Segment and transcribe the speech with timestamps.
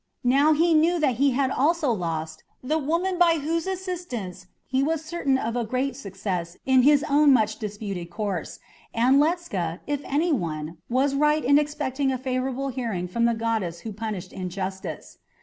[0.25, 5.05] Now he knew that he had also lost the woman by whose assistance he was
[5.05, 8.57] certain of a great success in his own much disputed course,
[8.95, 13.81] and Ledscha, if any one, was right in expecting a favourable hearing from the goddess
[13.81, 15.19] who punished injustice.